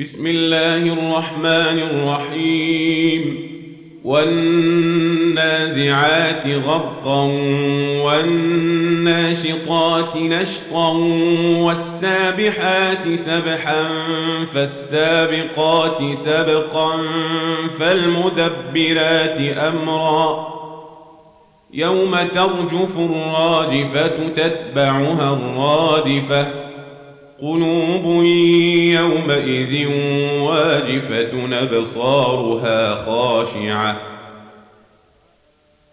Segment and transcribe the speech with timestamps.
[0.00, 3.48] بسم الله الرحمن الرحيم.
[4.04, 5.26] والنازعات
[6.46, 7.24] غرقا
[8.04, 10.92] والناشطات نشطا
[11.58, 13.88] والسابحات سبحا
[14.54, 16.92] فالسابقات سبقا
[17.80, 20.48] فالمدبرات أمرا.
[21.74, 26.67] يوم ترجف الراجفة تتبعها الرادفة.
[27.42, 28.24] قلوب
[28.94, 29.86] يومئذ
[30.40, 33.96] واجفة أبصارها خاشعة.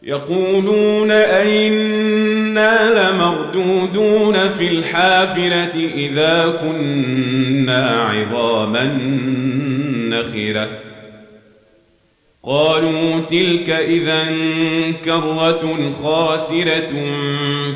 [0.03, 8.83] يقولون أئنا لمردودون في الحافرة إذا كنا عظاما
[10.09, 10.84] نخرة.
[12.47, 14.25] قالوا تلك إذا
[15.05, 16.91] كرة خاسرة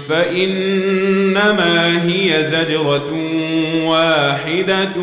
[0.09, 3.13] فإنما هي زجرة
[3.85, 4.93] واحدة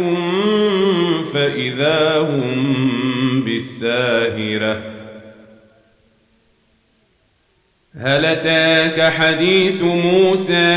[1.32, 4.82] فإذا هم بالساهرة.
[8.00, 10.76] هل أتاك حديث موسى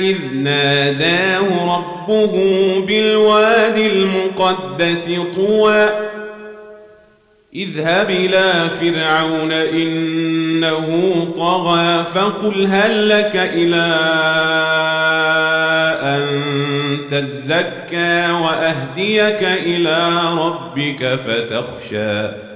[0.00, 2.34] إذ ناداه ربه
[2.86, 6.11] بالواد المقدس طوى
[7.54, 10.86] اذهب إلى فرعون إنه
[11.36, 13.86] طغى فقل هل لك إلى
[16.02, 16.26] أن
[17.10, 20.08] تزكى وأهديك إلى
[20.38, 22.51] ربك فتخشى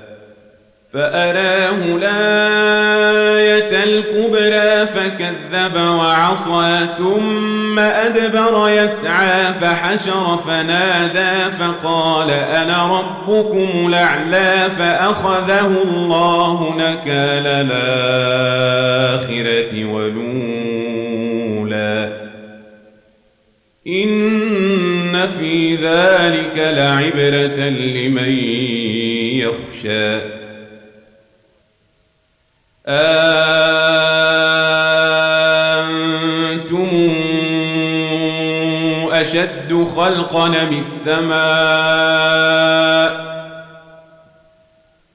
[0.97, 15.67] فأراه الآية الكبرى فكذب وعصى ثم أدبر يسعى فحشر فنادى فقال أنا ربكم الأعلى فأخذه
[15.85, 19.05] الله نكال الآخرة
[19.85, 20.97] ولولا
[23.87, 28.33] إن في ذلك لعبرة لمن
[29.33, 30.46] يخشى.
[32.89, 34.47] أنتم
[39.12, 42.47] أشد خلقا من السماء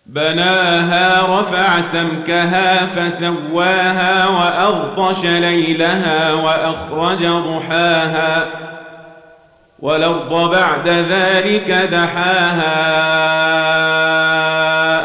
[0.06, 8.46] بناها رفع سمكها فسواها وأغطش ليلها وأخرج ضحاها
[9.79, 13.12] والأرض بعد ذلك دحاها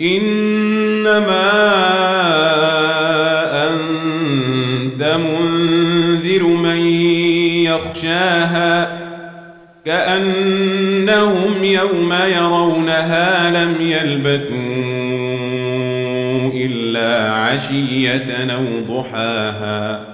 [0.00, 1.50] إنما
[3.68, 6.78] أنت منذر من
[7.66, 9.04] يخشاها
[9.84, 14.54] كأنهم يوم يرونها لم يلبثوا
[16.54, 20.13] إلا عشية أو ضحاها